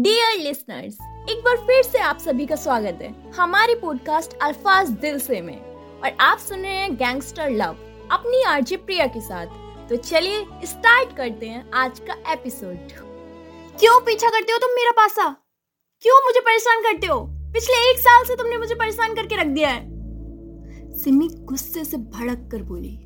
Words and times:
Dear 0.00 0.38
listeners 0.38 0.94
एक 1.30 1.42
बार 1.44 1.56
फिर 1.56 1.82
से 1.82 1.98
आप 1.98 2.18
सभी 2.18 2.46
का 2.46 2.56
स्वागत 2.56 2.98
है 3.02 3.32
हमारी 3.32 3.74
पॉडकास्ट 3.74 4.38
अल्फाज 4.42 4.88
दिल 4.88 5.18
से 5.20 5.40
में। 5.40 5.60
और 6.00 6.16
आप 6.20 6.38
सुन 6.38 6.60
रहे 6.60 6.76
हैं 6.76 6.94
गैंगस्टर 6.96 7.50
लव 7.50 7.76
अपनी 8.10 8.42
आरजे 8.42 8.76
प्रिया 8.76 9.06
के 9.06 9.20
साथ। 9.20 9.46
तो 9.88 9.96
चलिए 9.96 10.46
स्टार्ट 10.64 11.16
करते 11.16 11.46
हैं 11.46 11.70
आज 11.70 11.98
का 11.98 12.32
एपिसोड 12.32 12.92
क्यों 13.78 14.00
पीछा 14.00 14.28
करते 14.28 14.52
हो 14.52 14.58
तुम 14.58 14.70
मेरा 14.70 14.90
पासा? 14.90 15.36
क्यों 16.00 16.24
मुझे 16.24 16.40
परेशान 16.40 16.80
करते 16.80 17.06
हो? 17.06 17.20
पिछले 17.30 17.90
एक 17.90 17.98
साल 17.98 18.24
से 18.24 18.36
तुमने 18.36 18.58
मुझे 18.58 18.74
परेशान 18.74 19.14
करके 19.14 19.36
रख 19.36 19.46
दिया 19.46 19.68
है। 19.68 19.82
सिमी 20.98 21.28
गुस्से 21.32 21.84
से 21.84 21.96
भड़क 21.96 22.48
कर 22.52 22.62
बोली, 22.62 22.96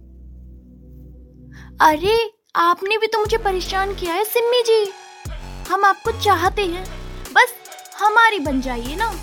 अरे, 1.81 2.31
आपने 2.57 2.99
भी 2.99 3.07
तो 3.07 3.19
मुझे 3.19 3.39
परेशान 3.39 3.95
किया 3.95 4.15
है 4.15 4.25
सिमी 4.25 4.63
जी। 4.63 4.93
हम 5.69 5.85
आपको 5.85 6.13
चाहते 6.13 6.67
हैं। 6.67 6.85
बस 7.33 7.55
हमारी 7.99 8.39
बन 8.39 8.61
जाइए 8.61 8.97
ना। 8.97 9.15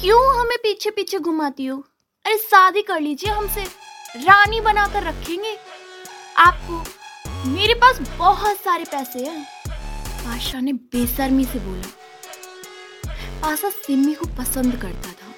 क्यों 0.00 0.40
हमें 0.40 0.58
पीछे 0.58 0.90
पीछे 0.90 1.18
घुमाती 1.18 1.66
हो? 1.66 1.84
अरे 2.26 2.38
शादी 2.38 2.82
कर 2.82 3.00
लीजिए 3.00 3.30
हमसे। 3.30 3.64
रानी 4.16 4.60
बनाकर 4.60 5.02
रखेंगे। 5.02 5.58
आपको 6.36 6.84
मेरे 7.50 7.74
पास 7.74 7.98
बहुत 7.98 8.56
सारे 8.56 8.84
पैसे 8.84 9.26
हैं। 9.26 9.46
पाशा 10.24 10.60
ने 10.60 10.72
बेसरमी 10.72 11.44
से 11.44 11.58
बोला। 11.58 11.88
पाशा 13.42 13.68
सिम्मी 13.68 14.14
को 14.14 14.26
पसंद 14.26 14.76
करता 14.76 15.12
था। 15.12 15.34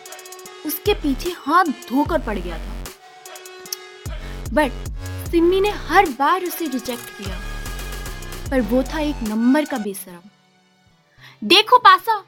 उसके 0.67 0.95
पीछे 0.95 1.31
हाथ 1.31 1.65
धोकर 1.65 2.19
पड़ 2.19 2.39
गया 2.39 2.59
था। 2.59 2.85
बट 4.53 4.71
सिम्मी 5.31 5.61
ने 5.61 5.71
हर 5.71 6.07
बार 6.07 6.45
उसे 6.45 6.67
रिजेक्ट 6.67 7.19
किया। 7.19 7.54
पर 8.55 8.61
वो 8.61 8.83
था 8.83 9.01
एक 9.01 9.23
नंबर 9.29 9.65
का 9.65 9.79
बेसरम 9.79 10.29
देखो 11.47 11.79
पासा, 11.79 12.25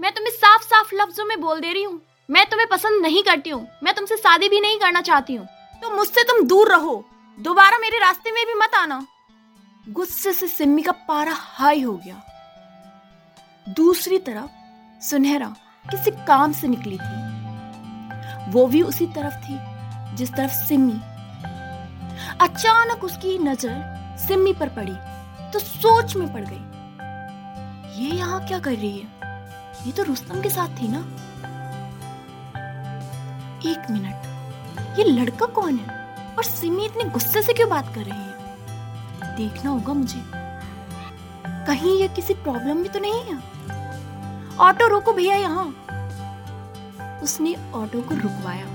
मैं 0.00 0.12
तुम्हें 0.14 0.32
साफ़ 0.32 0.62
साफ़ 0.62 0.94
लफ्जों 0.94 1.24
में 1.24 1.40
बोल 1.40 1.60
दे 1.60 1.72
रही 1.72 1.82
हूँ। 1.82 2.00
मैं 2.30 2.44
तुम्हें 2.50 2.68
पसंद 2.68 3.02
नहीं 3.02 3.22
करती 3.22 3.50
हूँ। 3.50 3.66
मैं 3.82 3.94
तुमसे 3.94 4.16
शादी 4.16 4.48
भी 4.48 4.60
नहीं 4.60 4.78
करना 4.78 5.00
चाहती 5.00 5.34
हूँ। 5.34 5.46
तो 5.82 5.96
मुझसे 5.96 6.22
तुम 6.22 6.46
दूर 6.46 6.70
रहो। 6.72 6.94
दोबारा 7.38 7.78
मेरे 7.78 7.98
रास्ते 7.98 8.30
में 8.30 8.46
भी 8.46 8.54
मत 8.54 8.74
आना। 8.74 9.06
गुस्से 9.88 10.32
से 10.32 10.48
सिम्मी 10.48 10.82
का 10.82 10.92
पारा 10.92 11.32
हाई 11.32 11.80
हो 11.80 11.96
गया। 11.96 12.22
दूसरी 13.68 14.18
तरफ़ 14.18 15.04
सुनहरा 15.04 15.54
किसी 15.86 16.10
काम 16.10 16.52
से 16.52 16.68
निकली 16.68 16.98
थी। 16.98 18.52
वो 18.52 18.66
भी 18.66 18.82
उसी 18.82 19.06
तरफ़ 19.06 19.34
थी, 19.34 19.58
जिस 20.16 20.30
तरफ़ 20.30 20.52
सिम्मी। 20.52 21.00
अचानक 22.40 23.04
उसकी 23.04 23.38
नज़र 23.38 24.16
सिम्मी 24.28 24.52
पर 24.52 24.68
पड़ी। 24.68 25.13
तो 25.54 25.58
सोच 25.58 26.16
में 26.16 26.32
पड़ 26.32 26.44
गई। 26.44 28.04
ये 28.04 28.10
यहाँ 28.10 28.46
क्या 28.46 28.58
कर 28.58 28.70
रही 28.70 28.98
है? 28.98 29.08
ये 29.86 29.92
तो 29.92 30.02
रुस्तम 30.02 30.40
के 30.40 30.50
साथ 30.50 30.68
थी 30.68 30.88
ना? 30.88 30.98
एक 33.70 33.90
मिनट। 33.90 34.98
ये 34.98 35.04
लड़का 35.04 35.46
कौन 35.46 35.76
है? 35.76 35.86
और 36.36 36.44
सिमी 36.44 36.84
इतने 36.84 37.04
गुस्से 37.04 37.42
से 37.42 37.52
क्यों 37.52 37.68
बात 37.68 37.94
कर 37.94 38.00
रही 38.00 38.18
है? 38.18 39.36
देखना 39.36 39.70
होगा 39.70 39.92
मुझे। 39.92 40.22
कहीं 41.66 42.00
ये 42.00 42.08
किसी 42.08 42.34
प्रॉब्लम 42.34 42.82
भी 42.82 42.88
तो 42.88 42.98
नहीं 42.98 43.22
है? 43.22 43.38
ऑटो 44.58 44.88
रोको 44.88 45.12
भैया 45.12 45.36
यहाँ। 45.36 45.66
उसने 47.22 47.54
ऑटो 47.74 48.02
को 48.02 48.14
रुकवाया 48.14 48.66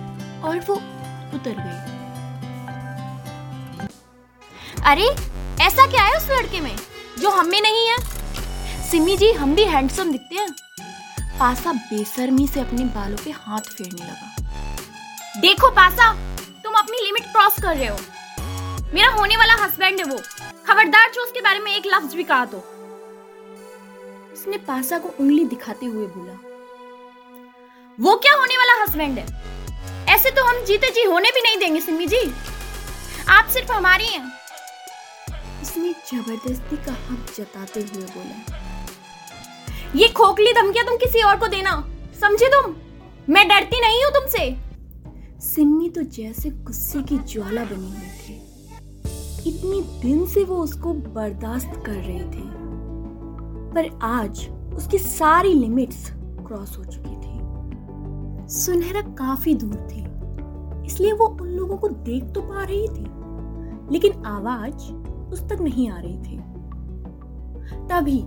और 0.44 0.59
वो 0.59 0.75
उतर 1.38 1.55
गई। 1.57 1.97
अरे 4.81 5.28
ऐसा 5.61 5.85
क्या 5.88 6.03
है 6.03 6.17
उस 6.17 6.27
लड़के 6.29 6.59
में, 6.61 6.75
जो 7.19 7.29
हम 7.29 7.47
में 7.47 7.61
नहीं 7.61 7.88
है? 7.88 7.97
सिमी 8.89 9.15
जी, 9.17 9.31
हम 9.31 9.55
भी 9.55 9.63
हैंडसम 9.63 10.11
दिखते 10.11 10.35
हैं। 10.35 10.49
पासा 11.39 11.71
बेसरमी 11.73 12.47
से 12.47 12.59
अपने 12.59 12.83
बालों 12.85 13.17
पे 13.17 13.31
हाथ 13.31 13.69
फेरने 13.69 14.05
लगा। 14.05 15.39
देखो 15.41 15.69
पासा, 15.71 16.11
तुम 16.63 16.73
अपनी 16.73 17.03
लिमिट 17.03 17.23
क्रॉस 17.23 17.59
कर 17.61 17.75
रहे 17.75 17.88
हो। 17.88 17.97
मेरा 18.94 19.09
होने 19.09 19.38
वाला 19.38 19.53
हस्बैंड 19.56 20.00
है 20.00 20.06
वो। 20.06 20.17
खबरदार 20.67 21.11
जो 21.11 21.23
उसके 21.23 21.41
बारे 21.41 21.59
में 21.59 21.72
एक 21.75 21.84
लफ्ज 21.85 22.16
भी 22.16 22.23
कहा 22.23 22.45
तो। 22.45 22.57
उसने 24.34 24.57
पासा 24.57 24.97
को 24.97 25.13
उंगली 25.19 25.45
दिखाते 25.45 25.85
हुए 25.85 26.07
बोला, 26.07 26.34
वो 28.00 28.16
क्या 28.16 28.34
होने 28.34 28.57
वाला 28.57 28.81
हस्बैंड 28.84 29.19
है? 29.19 29.25
ऐसे 30.09 30.31
तो 30.31 30.44
हम 30.44 30.63
जीते 30.66 30.89
जी 30.89 31.03
होने 31.03 31.31
भी 31.31 31.41
नहीं 31.41 31.57
देंगे, 31.57 31.81
सिमी 31.81 32.05
जी। 32.05 32.22
आप 33.29 33.50
सिर्फ़ 33.50 33.72
हमारी 33.72 34.07
हैं। 34.07 34.31
उसने 35.62 35.92
ज़बरदस्ती 35.92 36.78
का 36.78 36.92
हक 36.92 37.34
जताते 37.38 37.80
हुए 37.80 38.03
बोला। 38.03 38.58
ये 39.96 40.08
खोखली 40.08 40.53
धमकियाँ 40.53 40.88
तुम 40.88 40.97
किसी 40.97 41.22
और 41.22 41.38
को 41.38 41.47
देना। 41.47 41.90
समझे 42.22 42.47
तुम? 42.47 42.75
मैं 43.30 43.47
डरती 43.47 43.81
नहीं 43.81 44.03
हूँ 44.03 44.12
तुमसे। 44.14 44.70
सिम्मी 45.42 45.90
तो 45.90 46.02
जैसे 46.02 46.50
गुस्से 46.50 47.02
की 47.02 47.18
ज्वाला 47.18 47.64
बनी 47.64 47.90
हुई 47.90 48.08
थी। 48.08 48.34
इतनी 49.50 49.81
दिन 49.81 50.25
से 50.25 50.44
वो 50.44 50.56
उसको 50.56 50.94
बर्दाश्त 50.94 51.84
कर 51.86 51.91
रही 51.91 52.20
थी। 52.20 52.44
पर 53.74 54.00
आज 54.02 54.50
उसकी 54.76 54.97
सारी 54.97 55.53
लिमिट्स 55.53 56.12
क्रॉस 56.16 56.78
हो 56.78 56.86
चुकी 56.86 57.16
थी। 57.16 57.40
सुनहरा 58.50 59.02
काफ़ी 59.02 59.56
दूर 59.56 59.76
थी। 59.76 60.09
इसलिए 60.86 61.14
वो 61.14 61.26
उन 61.26 61.47
लोगों 61.47 61.78
को 61.78 61.88
देख 61.90 62.24
तो 62.24 62.41
पा 62.41 62.64
रही 62.64 62.88
थी। 62.88 63.06
लेकिन 63.94 64.26
आवाज़ 64.26 65.09
उस 65.31 65.50
तक 65.50 65.57
नहीं 65.62 65.90
आ 65.90 66.00
रही 66.00 66.17
थी। 66.17 66.38
तभी 67.88 68.19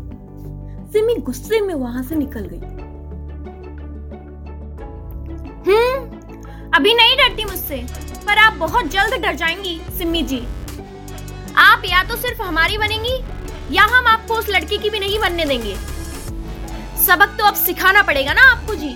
सिमी 0.92 1.14
गुस्से 1.16 1.60
में 1.60 1.74
वहाँ 1.74 2.02
से 2.02 2.14
निकल 2.14 2.46
गई। 2.52 2.70
हम्म 5.66 6.20
अभी 6.74 6.94
नहीं 6.94 7.16
डरती 7.16 7.44
मुझसे, 7.44 7.76
पर 8.26 8.38
आप 8.38 8.52
बहुत 8.52 8.84
जल्द 8.84 9.14
डर 9.14 9.34
जाएँगी, 9.34 9.80
सिमी 9.98 10.22
जी। 10.22 10.38
आप 11.56 11.82
या 11.84 12.02
तो 12.04 12.16
सिर्फ़ 12.16 12.42
हमारी 12.42 12.78
बनेंगी, 12.78 13.16
या 13.76 13.82
हम 13.82 14.06
आपको 14.06 14.34
उस 14.34 14.48
लड़की 14.48 14.78
की 14.78 14.90
भी 14.90 15.00
नहीं 15.00 15.18
बनने 15.18 15.44
देंगे। 15.44 15.74
सबक 17.06 17.36
तो 17.38 17.44
अब 17.44 17.54
सिखाना 17.54 18.02
पड़ेगा 18.02 18.32
ना 18.32 18.42
आपको 18.42 18.74
जी। 18.74 18.94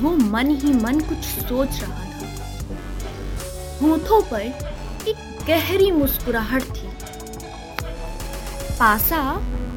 वो 0.00 0.10
मन 0.10 0.50
ही 0.50 0.72
मन 0.72 1.00
कुछ 1.00 1.18
सोच 1.18 1.80
रहा 1.82 2.04
था। 2.04 2.28
होठों 3.82 4.22
पर 4.22 4.40
एक 5.08 5.44
गहरी 5.48 5.90
मुस्कुराहट 5.90 6.62
थी। 6.62 6.83
पासा 8.78 9.18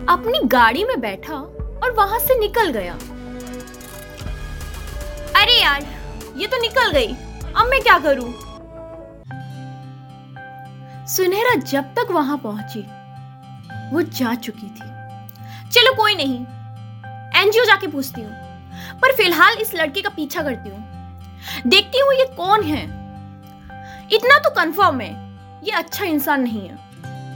अपनी 0.09 0.39
गाड़ी 0.47 0.83
में 0.83 0.99
बैठा 1.01 1.33
और 1.33 1.91
वहाँ 1.97 2.19
से 2.19 2.37
निकल 2.39 2.69
गया। 2.71 2.93
अरे 5.41 5.59
यार, 5.61 5.85
ये 6.37 6.47
तो 6.47 6.61
निकल 6.61 6.91
गई। 6.91 7.13
अब 7.53 7.67
मैं 7.69 7.81
क्या 7.81 7.97
करूँ? 7.99 8.31
सुनहरा 11.07 11.53
जब 11.63 11.93
तक 11.95 12.11
वहाँ 12.11 12.37
पहुँची, 12.37 12.81
वो 13.91 14.01
जा 14.01 14.33
चुकी 14.35 14.67
थी। 14.67 15.69
चलो 15.69 15.93
कोई 15.95 16.15
नहीं, 16.15 16.39
एनजीओ 17.41 17.65
जाके 17.65 17.87
पूछती 17.87 18.21
हूँ, 18.21 18.31
पर 19.01 19.15
फ़िलहाल 19.15 19.57
इस 19.57 19.73
लड़के 19.75 20.01
का 20.01 20.09
पीछा 20.09 20.43
करती 20.43 20.69
हूँ। 20.69 20.83
देखती 21.67 21.99
हूँ 21.99 22.13
ये 22.13 22.25
कौन 22.37 22.63
है। 22.63 22.83
इतना 24.13 24.37
तो 24.39 24.49
कंफर्म 24.55 24.99
है, 25.01 25.11
ये 25.63 25.71
अच्छा 25.73 26.05
इंसान 26.05 26.41
नहीं 26.41 26.67
है। 26.67 26.77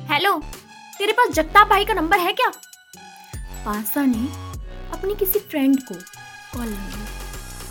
हेलो 0.08 0.42
तेरे 1.02 1.14
पास 1.14 1.30
जगताप 1.30 1.68
भाई 1.68 1.86
का 1.86 1.94
नंबर 1.94 2.20
है 2.20 2.32
क्या? 2.34 2.48
पासा 3.66 4.06
ने 4.06 4.26
अपनी 4.92 5.16
किसी 5.16 5.40
फ्रेंड 5.40 5.80
को 5.84 5.96
कॉल 6.54 6.66
लगाया 6.66 7.06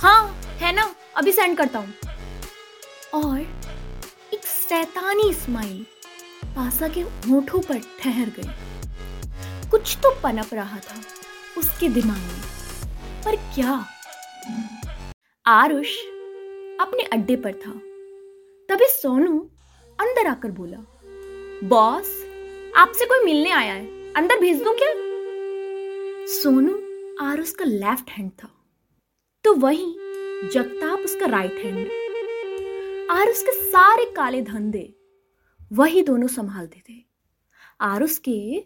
हाँ 0.00 0.40
है 0.58 0.72
ना? 0.72 0.94
अभी 1.16 1.32
सेंड 1.32 1.56
करता 1.56 1.78
हूँ। 1.78 1.92
और 3.14 3.40
एक 4.34 4.46
सैतानी 4.46 5.32
स्माइल 5.34 5.86
पासा 6.56 6.88
के 6.88 7.00
होठों 7.00 7.60
पर 7.60 7.78
ठहर 8.00 8.32
गई। 8.38 9.68
कुछ 9.70 9.96
तो 9.96 10.10
पनप 10.22 10.54
रहा 10.54 10.78
था 10.78 11.00
उसके 11.58 11.88
दिमाग 11.88 12.16
में। 12.16 13.22
पर 13.24 13.36
क्या? 13.54 13.84
आरुष 15.46 15.96
अपने 16.80 17.02
अड्डे 17.02 17.36
पर 17.36 17.52
था। 17.52 17.72
तभी 18.68 18.88
सोनू 18.88 19.38
अंदर 19.98 20.26
आकर 20.26 20.50
बोला, 20.50 20.84
बॉस 21.68 22.19
आपसे 22.76 23.04
कोई 23.04 23.24
मिलने 23.24 23.50
आया 23.50 23.72
है? 23.72 24.12
अंदर 24.12 24.40
भेज 24.40 24.62
दूँ 24.62 24.74
क्या? 24.78 24.92
सोनू 26.32 26.74
आरुष 27.20 27.50
का 27.50 27.64
लेफ़्ट 27.64 28.10
हैंड 28.10 28.30
था। 28.32 28.48
तो 29.44 29.54
वही, 29.54 29.86
जगताप 30.52 30.98
उसका 30.98 31.26
राइट 31.26 31.54
हैंड 31.54 31.88
आरुष 33.10 33.42
के 33.42 33.52
सारे 33.52 34.04
काले 34.04 34.42
धंधे, 34.42 34.94
वही 35.72 36.02
दोनों 36.02 36.28
संभालते 36.28 36.82
थे 36.88 36.98
आरुष 37.80 38.18
के 38.18 38.64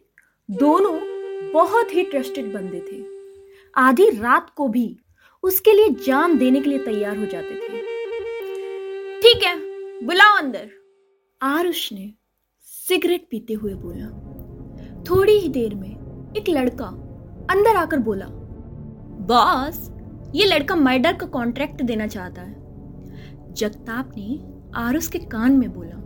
दोनों 0.49 0.99
बहुत 1.53 1.95
ही 1.95 2.03
ट्रस्टेड 2.03 2.53
बंदे 2.53 2.81
थे। 2.81 3.03
आधी 3.77 4.09
रात 4.11 4.51
को 4.51 4.69
भी 4.69 4.97
उसके 5.43 5.73
लिए 5.73 5.89
जान 6.07 6.37
देने 6.39 6.61
के 6.61 6.71
लिए 6.71 6.79
तैयार 6.79 7.17
हो 7.17 7.27
जाते 7.27 7.55
थे। 7.55 7.81
ठीक 9.23 9.43
है, 9.43 9.57
बुलाओ 10.07 10.37
अंदर। 10.37 10.71
आरुष 11.43 11.93
ने 11.93 12.13
सिगरेट 12.85 13.27
पीते 13.31 13.55
हुए 13.55 13.75
बोला। 13.75 14.07
थोड़ी 15.05 15.33
ही 15.33 15.49
देर 15.49 15.75
में 15.75 16.33
एक 16.37 16.49
लड़का 16.49 16.87
अंदर 17.51 17.77
आकर 17.77 17.99
बोला, 17.99 18.27
बॉस, 19.29 19.91
ये 20.35 20.45
लड़का 20.45 20.77
मर्डर 20.77 21.13
का 21.13 21.27
कॉन्ट्रैक्ट 21.29 21.83
देना 21.83 22.07
चाहता 22.07 22.43
है। 22.43 23.53
जगताप 23.55 24.13
ने 24.17 24.39
आरुष 24.79 25.09
के 25.09 25.19
कान 25.19 25.53
में 25.53 25.73
बोला, 25.73 25.97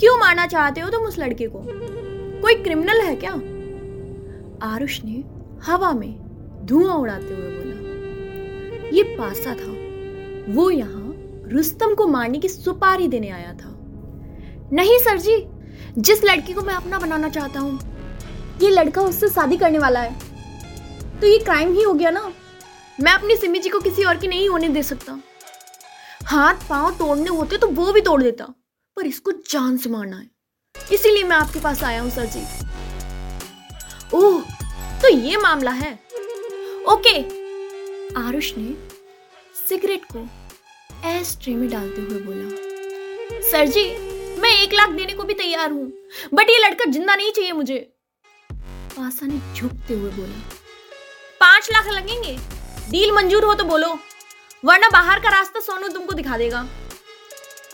क्यों 0.00 0.16
मारना 0.18 0.46
चाहते 0.46 0.80
हो 0.80 0.90
तुम 0.90 1.06
उस 1.06 1.18
लड़के 1.18 1.46
को? 1.46 1.64
कोई 2.42 2.54
क्रिमिनल 2.54 3.00
है 3.00 3.16
क्या? 3.16 3.32
आरुष 4.70 5.02
ने 5.04 5.24
हवा 5.64 5.92
में 5.92 6.12
धुआँ 6.66 6.94
उड़ाते 6.94 7.34
हुए 7.34 7.50
बोला, 7.50 8.88
ये 8.96 9.02
पासा 9.18 9.54
था। 9.54 9.72
वो 10.54 10.70
यहाँ 10.70 11.14
रुस्तम 11.48 11.94
को 11.94 12.06
मारने 12.08 12.38
की 12.38 12.48
सुपारी 12.48 13.08
देने 13.08 13.28
आया 13.30 13.52
था। 13.54 13.78
नहीं, 14.72 14.98
सर 14.98 15.18
जी 15.18 15.46
जिस 15.98 16.24
लड़की 16.24 16.52
को 16.52 16.62
मैं 16.62 16.74
अपना 16.74 16.98
बनाना 16.98 17.28
चाहता 17.28 17.60
हूँ, 17.60 17.78
ये 18.62 18.70
लड़का 18.70 19.02
उससे 19.02 19.28
शादी 19.28 19.56
करने 19.56 19.78
वाला 19.78 20.00
है। 20.00 20.18
तो 21.20 21.26
ये 21.26 21.38
क्राइम 21.38 21.72
ही 21.74 21.82
हो 21.82 21.92
गया 21.94 22.10
ना। 22.10 22.32
मैं 22.98 23.12
अपनी 23.12 23.36
सिमी 23.36 23.58
जी 23.58 23.68
को 23.68 23.80
किसी 23.80 24.04
और 24.04 24.16
की 24.16 24.28
नहीं 24.28 24.48
होने 24.48 24.68
दे 24.68 24.82
सकता। 24.82 25.20
हाथ 26.26 26.68
पाँव 26.68 26.90
तोड़ने 26.94 27.30
होते 27.30 27.56
तो 27.56 27.68
वो 27.68 27.92
भी 27.92 28.00
तोड़ 28.00 28.22
देता, 28.22 28.44
पर 28.96 29.06
इसको 29.06 29.32
जान 29.50 29.76
से 29.76 29.90
मारना 29.90 30.16
है। 30.16 30.30
इसीलिए 30.92 31.24
मैं 31.24 31.36
आपके 31.36 31.60
पास 31.60 31.82
आया 31.84 32.00
हूँ, 32.02 32.10
सर 32.10 32.26
जी। 32.26 32.40
ओह 34.14 34.42
तो 35.02 35.08
ये 35.08 35.36
मामला 35.36 35.70
है। 35.72 35.92
ओके। 36.88 37.18
आरुष 38.18 38.52
ने 38.56 38.74
सिगरेट 39.68 40.04
को 40.12 40.26
एस 41.08 41.36
ट्रे 41.42 41.54
में 41.54 41.68
डालते 41.70 42.02
हुए 42.02 42.20
बोला। 42.20 42.48
सर 43.50 43.66
जी 43.66 43.84
मैं 44.40 44.50
एक 44.54 44.74
लाख 44.74 44.90
देने 44.90 45.12
को 45.14 45.24
भी 45.24 45.34
तैयार 45.34 45.70
हूँ। 45.70 45.86
बट 46.34 46.50
ये 46.50 46.58
लड़का 46.58 46.90
ज़िंदा 46.90 47.14
नहीं 47.14 47.32
चाहिए 47.32 47.52
मुझे। 47.52 47.78
पासा 48.90 49.26
ने 49.26 49.40
झुकते 49.54 49.94
हुए 49.94 50.10
बोला, 50.10 50.38
पाँच 51.40 51.68
लाख 51.72 51.88
लगेंगे? 51.88 52.36
डील 52.90 53.12
मंजूर 53.12 53.44
हो 53.44 53.54
तो 53.54 53.64
बोलो, 53.64 53.88
वरना 54.62 54.88
बाहर 54.92 55.20
का 55.20 55.28
रास्ता 55.30 55.60
सोनू 55.60 55.88
तुमको 55.88 56.12
दिखा 56.14 56.38
देगा। 56.38 56.66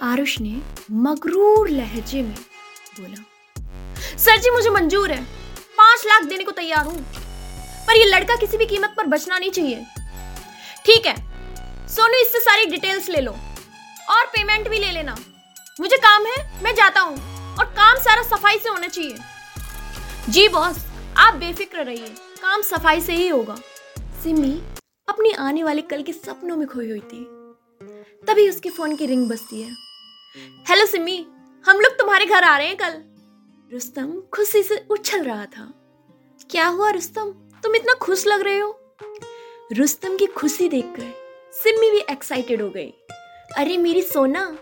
आरुष 0.03 0.41
ने 0.41 0.57
मगरूर 1.03 1.69
लहजे 1.71 2.23
में 2.23 2.35
बोला, 2.93 3.23
सर 4.17 4.39
जी, 4.39 4.51
मुझे 4.51 4.71
मंजूर 4.71 5.11
है। 5.11 5.23
पाँच 5.77 6.05
लाख 6.07 6.25
देने 6.25 6.45
को 6.45 6.53
तैयार 6.53 6.85
हूँ। 6.87 6.99
पर 7.87 7.97
यह 7.97 8.07
लड़का 8.07 8.37
किसी 8.37 8.57
भी 8.57 8.67
कीमत 8.67 8.95
पर 8.97 9.07
बचना 9.07 9.39
नहीं 9.39 9.51
चाहिए। 9.51 9.85
ठीक 10.87 11.07
है, 11.07 11.15
सोनू 11.89 12.21
इससे 12.21 12.41
सारी 12.41 12.67
डिटेल्स 12.67 13.09
ले 13.09 13.21
लो 13.21 13.33
और 14.11 14.27
पेमेंट 14.29 14.69
भी 14.69 14.79
ले 14.79 14.91
लेना। 14.93 15.17
मुझे 15.81 15.97
काम 15.97 16.27
है 16.27 16.63
मैं 16.63 16.75
जाता 16.75 17.01
हूँ। 17.01 17.17
और 17.57 17.65
काम 17.65 17.97
सारा 17.97 18.23
सफ़ाई 18.23 18.59
से 18.59 18.69
होना 18.69 18.87
चाहिए। 18.89 19.17
जी 20.29 20.49
बॉस 20.49 20.77
आप 21.17 21.35
बेफिक्र 21.35 21.85
रहिए। 21.85 22.07
काम 22.43 22.63
सफ़ाई 22.63 23.01
से 23.01 23.13
ही 23.13 23.29
होगा। 23.29 23.55
सिमी 24.23 24.53
अपनी 25.09 25.33
आने 25.33 25.63
वाले 25.63 25.83
कल 25.83 26.03
के 26.03 26.13
सपनों 26.13 26.57
में 26.57 26.67
खोई 26.69 26.91
हुई 26.91 27.01
थी। 27.01 27.25
तभी 28.27 28.49
उसके 28.49 28.71
फ़ोन 28.71 28.97
की 28.97 29.07
रिंग 29.07 29.29
बजती 29.31 29.63
है। 29.63 29.71
हेलो 30.69 30.87
सिमी। 30.87 31.27
हम 31.65 31.81
लोग 31.81 31.93
तुम्हारे 31.93 32.27
घर 32.27 32.45
आ 32.45 32.57
रहे 32.59 32.67
हैं 32.67 32.77
कल। 32.77 33.03
रुस्तम 33.73 34.23
खुशी 34.35 34.63
से 34.63 34.87
उछल 34.91 35.23
रहा 35.23 35.47
था। 35.47 35.73
क्या 36.51 36.67
हुआ 36.67 36.91
रुस्तम? 36.91 37.31
तुम 37.63 37.77
इतना 37.77 37.95
खुश 37.95 38.27
लग 38.27 38.41
रहे 38.41 38.59
हो? 38.59 38.97
रुस्तम 39.73 40.17
की 40.17 40.27
खुशी 40.27 40.69
देखकर 40.69 41.13
सिमी 41.53 41.91
भी 41.91 42.05
एक्साइटेड 42.11 42.63
हो 42.63 42.71
गई। 42.71 42.91
अरे 43.57 43.77
मेरी 43.77 44.03
सोना 44.03 44.59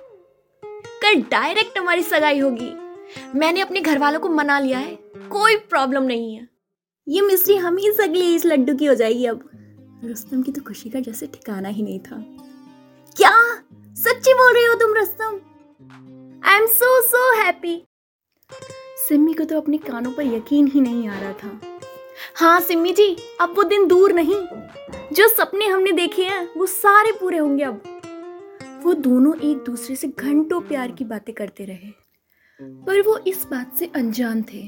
कल 1.05 1.23
डायरेक्ट 1.23 1.79
हमारी 1.79 2.03
सगाई 2.03 2.39
होगी। 2.39 2.73
मैंने 3.39 3.61
अपने 3.61 3.81
घर 3.81 3.99
वालों 3.99 4.21
को 4.21 4.29
मना 4.29 4.59
लिया 4.59 4.79
है। 4.79 4.95
कोई 5.31 5.57
प्रॉब्लम 5.57 6.03
नहीं 6.03 6.35
है। 6.35 6.49
ये 7.09 7.21
मिस्ट्री 7.21 7.57
हम 7.57 7.77
ही 7.77 7.93
सगली 7.93 8.35
इस 8.35 8.47
लड्डू 8.47 8.75
की 8.75 8.87
हो 8.87 8.95
जाएगी 8.95 9.27
अब। 9.27 9.51
रुस्तम 10.05 10.43
की 10.43 10.53
तो 10.53 10.61
खुशी 10.61 10.91
का 10.91 11.01
जैसे 11.01 11.27
ठिकाना 11.27 11.69
ही 11.69 11.83
नहीं 11.83 12.01
था। 12.01 12.17
क्या? 13.17 13.55
सच्ची 13.95 14.35
बोल 14.35 14.55
रहे 14.55 14.65
हो 14.65 14.75
तुम, 14.75 14.95
Rustam? 14.95 15.41
I 16.45 16.57
am 16.57 16.67
so 16.67 17.03
so 17.03 17.43
happy 17.43 17.85
Simmi 19.09 19.33
को 19.33 19.45
तो 19.45 19.61
अपने 19.61 19.79
कानों 19.79 20.13
पर 20.13 20.23
यकीन 20.23 20.67
ही 20.67 20.81
नहीं 20.81 21.09
आ 21.09 21.21
रहा 21.21 21.33
था। 21.33 21.61
हाँ 22.35 22.61
सिम्मी 22.61 22.93
जी, 22.93 23.17
अब 23.41 23.55
वो 23.57 23.63
दिन 23.63 23.87
दूर 23.87 24.13
नहीं। 24.13 24.45
जो 25.13 25.29
सपने 25.29 25.67
हमने 25.67 25.93
देखे 25.93 26.23
हैं, 26.23 26.49
वो 26.57 26.67
सारे 26.67 27.13
पूरे 27.13 27.39
होंगे 27.39 27.65
अब। 27.65 27.94
वो 28.85 28.95
दोनों 28.95 29.37
एक 29.37 29.57
दूसरे 29.57 29.97
से 29.97 30.09
घंटों 30.09 30.61
प्यार 30.61 30.91
की 30.91 31.05
बातें 31.05 31.35
करते 31.35 31.65
रहे। 31.65 31.91
पर 32.63 33.01
वो 33.01 33.19
इस 33.19 33.47
बात 33.51 33.77
से 33.77 33.87
अनजान 33.87 34.43
थे 34.43 34.63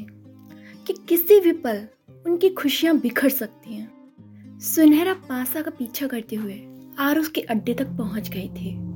कि 0.86 0.92
किसी 1.08 1.40
भी 1.40 1.52
पल 1.52 1.86
उनकी 2.26 2.48
खुशियाँ 2.48 2.98
बिखर 2.98 3.28
सकती 3.28 3.74
हैं। 3.74 4.58
सुनहरा 4.60 5.14
पासा 5.14 5.62
का 5.62 5.70
पीछा 5.70 6.06
करते 6.06 6.36
हुए 6.36 6.60
आरुष 6.98 7.28
के 7.28 7.40
अड्डे 7.40 7.74
तक 7.74 7.86
पहुँच 7.86 8.28
गए 8.28 8.48
थे। 8.48 8.86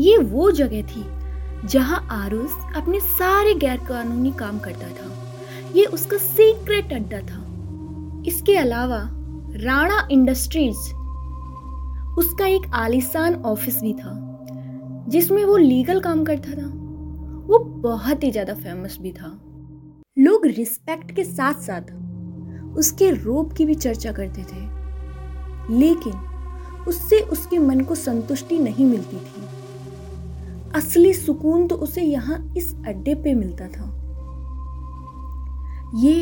ये 0.00 0.16
वो 0.18 0.50
जगह 0.50 0.82
थी 0.82 1.04
जहाँ 1.68 2.08
आरुष 2.10 2.50
अपने 2.76 3.00
सारे 3.00 3.54
गैर 3.54 3.76
कानूनी 3.76 4.32
काम 4.32 4.58
करता 4.58 4.88
था। 4.88 5.36
ये 5.76 5.84
उसका 5.84 6.16
सीक्रेट 6.16 6.92
अड्डा 6.92 7.20
था। 7.20 7.42
इसके 8.26 8.56
अलावा 8.56 9.10
राणा 9.56 10.08
इंडस्ट्रीज़ 10.10 11.03
उसका 12.18 12.46
एक 12.46 12.66
आलिशान 12.74 13.34
ऑफ़िस 13.44 13.80
भी 13.82 13.92
था, 13.94 14.12
जिसमें 15.08 15.44
वो 15.44 15.56
लीगल 15.56 16.00
काम 16.00 16.24
करता 16.24 16.52
था। 16.52 16.66
वो 17.46 17.58
बहुत 17.58 18.24
ही 18.24 18.30
ज़्यादा 18.30 18.54
फ़ेमस 18.54 18.98
भी 19.00 19.12
था। 19.12 19.28
लोग 20.16 20.46
रिस्पेक्ट 20.48 21.10
के 21.10 21.24
साथ 21.24 21.60
साथ 21.62 21.92
उसके 22.78 23.10
रूप 23.12 23.52
की 23.52 23.64
भी 23.66 23.74
चर्चा 23.76 24.12
करते 24.12 24.42
थे, 24.42 24.62
लेकिन 25.70 26.12
उससे 26.88 27.20
उसके 27.32 27.58
मन 27.58 27.80
को 27.80 27.94
संतुष्टि 27.94 28.58
नहीं 28.58 28.86
मिलती 28.86 29.16
थी। 29.16 29.42
असली 30.74 31.12
सुकून 31.14 31.66
तो 31.68 31.76
उसे 31.76 32.02
यहाँ 32.02 32.38
इस 32.56 32.74
अड्डे 32.86 33.14
पे 33.14 33.34
मिलता 33.34 33.68
था। 33.68 33.90
ये 35.98 36.14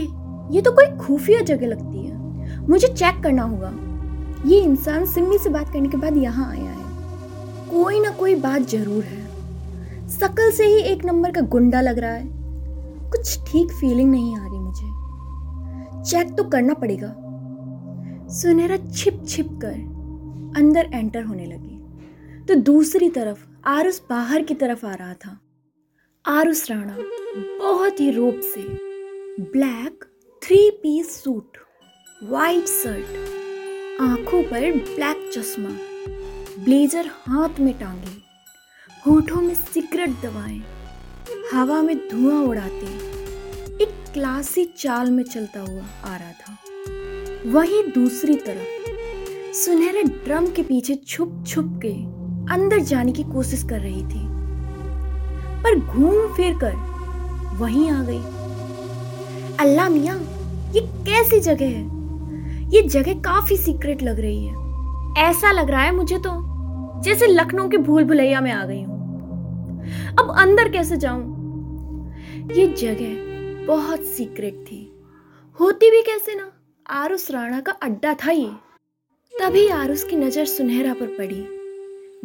ये 0.50 0.60
तो 0.62 0.72
कोई 0.72 0.86
खुफिया 0.98 1.40
जगह 1.42 1.66
लगती 1.66 2.06
है। 2.06 2.66
मुझे 2.68 2.88
चेक 2.88 3.22
करना 3.22 3.42
होगा। 3.42 3.70
ये 4.46 4.60
इंसान 4.60 5.06
सिम्मी 5.06 5.38
से 5.38 5.50
बात 5.50 5.72
करने 5.72 5.88
के 5.88 5.96
बाद 5.96 6.16
यहाँ 6.16 6.50
आया 6.50 6.70
है। 6.70 7.70
कोई 7.70 8.00
ना 8.00 8.10
कोई 8.10 8.34
बात 8.34 8.62
ज़रूर 8.62 9.02
है। 9.04 10.08
सकल 10.08 10.50
से 10.50 10.66
ही 10.66 10.80
एक 10.82 11.04
नंबर 11.04 11.30
का 11.30 11.40
गुंडा 11.40 11.80
लग 11.80 11.98
रहा 11.98 12.12
है। 12.12 12.30
कुछ 13.10 13.38
ठीक 13.48 13.72
फीलिंग 13.72 14.10
नहीं 14.10 14.36
आ 14.36 14.46
रही 14.46 14.58
मुझे। 14.58 16.10
चेक 16.10 16.36
तो 16.36 16.44
करना 16.44 16.74
पड़ेगा। 16.74 17.14
सुनहरा 18.28 18.76
छिप 18.76 19.24
छिप 19.28 19.48
कर 19.64 19.74
अंदर 20.56 20.90
एंटर 20.94 21.22
होने 21.24 21.46
लगी। 21.46 22.46
तो 22.46 22.54
दूसरी 22.54 23.08
तरफ़, 23.10 23.38
आरुष 23.66 24.00
बाहर 24.10 24.42
की 24.42 24.54
तरफ़ 24.54 24.86
आ 24.86 24.94
रहा 24.94 25.14
था। 25.14 25.38
आरुष 26.24 26.70
राणा, 26.70 26.96
बहुत 27.58 28.00
ही 28.00 28.10
रूप 28.10 28.40
से। 28.44 28.62
Black 29.42 30.04
three 30.42 30.70
piece 30.70 31.22
suit 31.24 31.56
white 32.22 32.64
shirt 32.64 33.40
आँखों 34.00 34.42
पर 34.42 34.72
ब्लैक 34.72 35.30
चश्मा, 35.34 35.68
ब्लेजर 36.64 37.06
हाथ 37.06 37.60
में 37.60 37.78
टांगे, 37.78 38.10
होठों 39.06 39.40
में 39.40 39.54
सिगरेट 39.54 40.10
दबाए, 40.10 40.60
हवा 41.54 41.82
में 41.82 41.96
धुआँ 41.96 42.42
उड़ाते, 42.42 42.86
एक 43.84 44.12
क्लासी 44.14 44.64
चाल 44.64 45.10
में 45.10 45.24
चलता 45.24 45.60
हुआ 45.60 45.82
आ 46.04 46.16
रहा 46.16 46.32
था। 46.32 46.56
वहीं 47.46 47.82
दूसरी 47.82 48.34
तरफ़, 48.34 48.90
सुनहरे 49.54 50.02
ड्रम 50.02 50.46
के 50.46 50.62
पीछे 50.62 50.94
छुप 50.94 51.44
छुप 51.48 51.80
के 51.84 51.92
अंदर 52.54 52.78
जाने 52.78 53.12
की 53.12 53.22
कोशिश 53.22 53.62
कर 53.62 53.80
रही 53.80 54.02
थी। 54.02 54.28
पर 55.62 55.78
घूम 55.78 56.36
फिर 56.36 56.58
कर 56.58 56.74
वहीं 57.56 57.90
आ 57.90 58.02
गई। 58.02 58.22
अल्लाह 59.60 59.88
मिया, 59.88 60.14
ये 60.72 60.80
कैसी 60.80 61.40
जगह 61.40 61.66
है? 61.66 62.01
ये 62.72 62.82
जगह 62.82 63.14
काफ़ी 63.14 63.56
सीक्रेट 63.56 64.02
लग 64.02 64.20
रही 64.20 64.46
है। 64.46 64.60
ऐसा 65.18 65.50
लग 65.52 65.70
रहा 65.70 65.82
है 65.82 65.94
मुझे 65.94 66.18
तो 66.18 66.30
जैसे 67.02 67.26
लखनऊ 67.26 67.68
के 67.68 67.76
भूल 67.76 68.04
भुलैया 68.04 68.40
में 68.40 68.50
आ 68.52 68.64
गई 68.64 68.82
हूँ। 68.82 69.00
अब 70.20 70.34
अंदर 70.38 70.68
कैसे 70.68 70.96
जाऊँ? 70.96 71.22
ये 72.52 72.66
जगह 72.66 73.66
बहुत 73.66 74.04
सीक्रेट 74.04 74.54
थी। 74.54 75.04
होती 75.58 75.90
भी 75.90 76.02
कैसे 76.02 76.34
ना? 76.34 76.52
आरुष 76.90 77.30
राणा 77.30 77.60
का 77.60 77.72
अड्डा 77.72 78.14
था 78.14 78.30
ये। 78.30 78.50
तभी 79.34 79.68
आरुष 79.68 80.04
की 80.04 80.16
नज़र 80.16 80.44
सुनहरा 80.44 80.94
पर 80.94 81.06
पड़ी। 81.06 81.44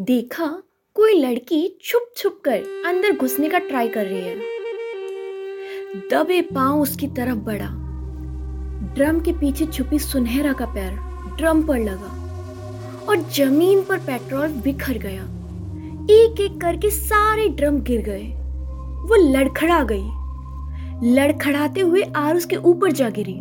देखा, 0.04 0.48
कोई 0.96 1.13
लड़की 1.13 1.80
छुप 1.84 2.13
छुप 2.18 2.42
कर 2.46 2.84
अंदर 2.86 3.18
घुसने 3.18 3.50
का 3.50 3.60
ट्राई 3.60 3.88
कर 3.88 4.06
रही 4.06 4.22
है। 4.22 4.36
दबे 6.12 6.42
पाँव 6.42 6.82
उसकी 6.82 7.08
तरफ़ 7.08 7.38
बढ़ा। 7.38 7.87
ड्रम 8.98 9.20
के 9.20 9.32
पीछे 9.32 9.66
छुपी 9.66 10.00
सुनहरा 10.00 10.54
का 10.54 10.66
पैर 10.66 10.94
ड्रम 11.38 11.62
पर 11.63 11.80
लगा 11.80 13.06
और 13.10 13.18
ज़मीन 13.30 13.82
पर 13.82 13.98
पेट्रोल 13.98 14.48
बिखर 14.48 14.98
गया। 14.98 15.24
एक 16.13 16.42
एक 16.42 16.60
करके 16.62 16.89
सारे 16.89 17.48
ड्रम 17.50 17.80
गिर 17.80 18.01
गए। 18.01 18.24
वो 19.08 19.16
लड़खड़ा 19.16 19.84
गई। 19.92 21.13
लड़खड़ाते 21.13 21.82
हुए 21.82 22.01
आरुष 22.16 22.46
के 22.46 22.56
ऊपर 22.56 22.92
जा 22.92 23.10
गिरी। 23.10 23.34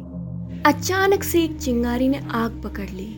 अचानक 0.66 1.22
से 1.22 1.44
एक 1.44 1.56
चिंगारी 1.58 2.08
ने 2.08 2.18
आग 2.18 2.60
पकड़ 2.64 2.90
ली 2.90 3.10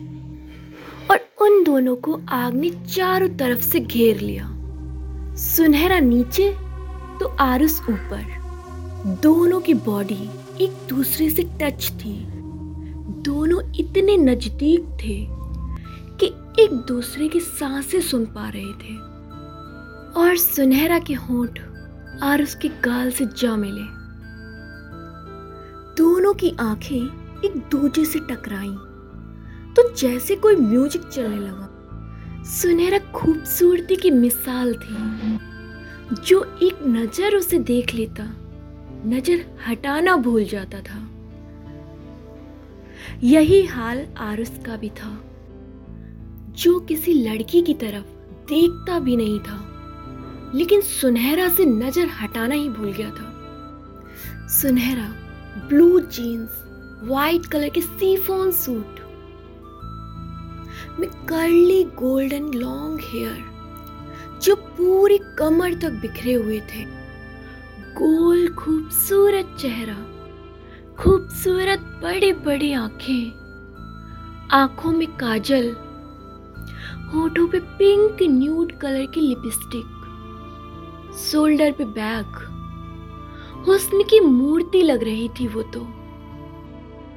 और 1.11 1.19
उन 1.41 1.63
दोनों 1.63 1.95
को 1.95 2.19
आग 2.29 2.53
ने 2.53 2.69
चारों 2.69 3.29
तरफ़ 3.29 3.61
से 3.61 3.79
घेर 3.79 4.19
लिया। 4.19 4.49
सुनहरा 5.35 5.99
नीचे 5.99 6.51
तो 7.19 7.35
आरुस 7.39 7.81
ऊपर। 7.81 8.37
दोनों 9.23 9.61
की 9.61 9.73
बॉडी 9.73 10.29
एक 10.61 10.71
दूसरे 10.89 11.29
से 11.29 11.43
टच 11.61 11.91
थी। 11.91 12.25
दोनों 13.21 13.61
इतने 13.79 14.17
नज़दीक 14.17 14.97
थे 15.03 15.27
कि 16.17 16.25
एक 16.63 16.73
दूसरे 16.73 17.27
की 17.27 17.39
साँसें 17.39 18.01
सुन 18.01 18.25
पा 18.25 18.49
रहे 18.49 18.73
थे। 18.73 18.95
और 20.21 20.37
सुनहरा 20.37 20.99
के 20.99 21.13
होंठ 21.13 21.59
और 22.23 22.43
उसके 22.43 22.67
गाल 22.67 23.11
से 23.11 23.25
जा 23.25 23.55
मिले। 23.55 23.99
दोनों 25.97 26.33
की 26.33 26.55
आँखें 26.59 27.41
एक 27.45 27.57
दूसरे 27.71 28.05
से 28.05 28.19
टकराई। 28.19 28.75
तो 29.73 29.95
जैसे 29.95 30.35
कोई 30.35 30.55
म्यूज़िक 30.55 31.01
चलने 31.01 31.37
लगा। 31.37 31.69
सुनहरा 32.43 32.99
खूबसूरती 33.11 33.95
की 33.95 34.11
मिसाल 34.11 34.73
थी। 34.73 35.39
जो 36.23 36.59
एक 36.63 36.79
नज़र 36.87 37.35
उसे 37.35 37.59
देख 37.59 37.95
लेता। 37.95 38.23
नज़र 39.05 39.45
हटाना 39.67 40.15
भूल 40.15 40.43
जाता 40.43 40.79
था। 40.81 41.07
यही 43.23 43.65
हाल 43.65 44.05
आरुस 44.17 44.51
का 44.65 44.75
भी 44.75 44.89
था। 44.89 45.11
जो 46.55 46.79
किसी 46.79 47.13
लड़की 47.13 47.61
की 47.61 47.73
तरफ़ 47.73 48.05
देखता 48.49 48.99
भी 48.99 49.15
नहीं 49.15 49.39
था, 49.39 49.57
लेकिन 50.55 50.81
सुनहरा 50.81 51.49
से 51.49 51.65
नज़र 51.65 52.07
हटाना 52.21 52.55
ही 52.55 52.69
भूल 52.69 52.91
गया 52.93 53.09
था। 53.09 54.47
सुनहरा 54.51 55.09
ब्लू 55.67 55.99
जीन्स 55.99 56.63
व्हाइट 57.03 57.45
कलर 57.45 57.69
के 57.69 57.81
सीफोन 57.81 58.51
सूट 58.51 58.99
में 60.99 61.09
कर्ली 61.25 61.83
गोल्डन 61.83 62.51
लॉन्ग 62.53 62.99
हेयर 63.03 63.43
जो 64.43 64.55
पूरी 64.55 65.17
कमर 65.37 65.73
तक 65.73 65.91
बिखरे 65.91 66.33
हुए 66.33 66.59
थे। 66.59 66.98
गोल 68.01 68.47
खूबसूरत 68.53 69.57
चेहरा, 69.59 69.95
खूबसूरत 70.99 71.79
बड़ी 71.79 72.33
बड़ी 72.33 72.73
आँखें, 72.73 73.31
आँखों 74.51 74.91
में 74.91 75.07
काजल, 75.07 75.71
होठों 77.13 77.47
पे 77.47 77.59
पिंक 77.59 78.17
न्यूड 78.23 78.71
कलर 78.71 79.05
की 79.05 79.21
लिपस्टिक, 79.21 79.85
शोल्डर 81.31 81.71
पे 81.71 81.85
बैग। 81.85 82.29
हुस्न 83.67 84.03
की 84.03 84.19
मूर्ति 84.19 84.81
लग 84.81 85.03
रही 85.03 85.29
थी 85.29 85.47
वो 85.47 85.61
तो। 85.61 85.81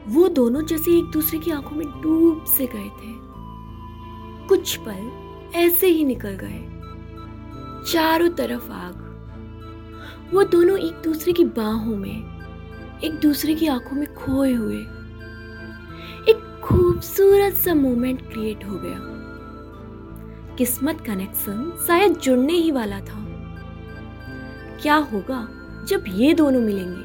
वो 0.09 0.29
दोनों 0.29 0.63
जैसे 0.63 0.99
एक 0.99 1.05
दूसरे 1.05 1.39
की 1.39 1.51
आँखों 1.51 1.77
में 1.77 1.87
डूब 2.01 2.45
से 2.45 2.67
गए 2.67 2.89
थे। 2.89 3.15
कुछ 4.49 4.77
पल 4.77 5.11
ऐसे 5.55 5.87
ही 5.87 6.05
निकल 6.05 6.39
गए। 6.43 6.61
चारों 7.93 8.31
तरफ़ 8.31 8.71
आग। 8.73 9.02
वो 10.33 10.43
दोनों 10.43 10.79
एक 10.79 10.93
दूसरे 10.93 11.33
की 11.33 11.45
बाहों 11.45 11.97
में, 11.97 12.23
एक 13.05 13.13
दूसरे 13.13 13.55
की 13.55 13.67
आँखों 13.67 13.97
में 13.97 14.15
खोए 14.15 14.53
हुए, 14.53 14.79
एक 16.29 16.61
खूबसूरत 16.65 17.55
सा 17.55 17.75
मोमेंट 17.75 18.33
क्रिएट 18.33 18.65
हो 18.65 18.75
गया। 18.75 18.99
किस्मत 20.57 21.01
कनेक्शन 21.01 21.85
शायद 21.87 22.17
जुड़ने 22.17 22.53
ही 22.53 22.71
वाला 22.71 23.01
था। 23.01 23.27
क्या 24.83 24.95
होगा 24.95 25.49
जब 25.89 26.05
ये 26.09 26.35
दोनों 26.35 26.61
मिलेंगे? 26.61 27.03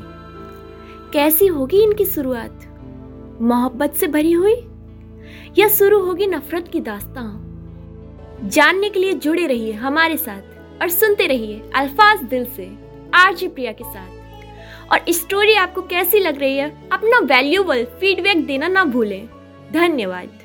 कैसी 1.14 1.48
होगी 1.48 1.84
इनकी 1.84 2.06
शुरुआत? 2.06 2.64
मोहब्बत 3.42 3.94
से 3.94 4.08
भरी 4.08 4.32
हुई? 4.32 4.56
या 5.58 5.68
शुरू 5.68 6.00
होगी 6.06 6.28
नफरत 6.28 6.68
की 6.68 6.80
दास्तां? 6.80 7.30
जानने 8.50 8.90
के 8.90 9.00
लिए 9.00 9.14
जुड़े 9.14 9.48
रहिए 9.48 9.74
हमारे 9.74 10.18
साथ 10.18 10.82
और 10.82 10.90
सुनते 10.90 11.28
रहिए 11.28 11.70
अल्फाज 11.76 12.24
दिल 12.24 12.46
से। 12.46 12.87
आरजी 13.14 13.48
प्रिया 13.48 13.72
के 13.72 13.84
साथ। 13.84 14.18
और 14.92 15.06
स्टोरी 15.10 15.54
आपको 15.54 15.82
कैसी 15.82 16.20
लग 16.20 16.40
रही 16.40 16.58
है, 16.58 16.90
अपना 16.92 17.20
वैल्यूबल 17.20 17.84
फीडबैक 17.86 18.46
देना 18.46 18.68
ना 18.68 18.84
भूलें। 18.84 19.30
धन्यवाद। 19.74 20.37